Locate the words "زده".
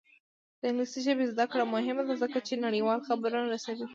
1.33-1.45